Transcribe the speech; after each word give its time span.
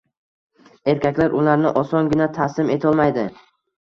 Erkaklar 0.93 1.37
ularni 1.41 1.73
osongina 1.83 2.29
taslim 2.39 2.73
etolmaydi 2.77 3.29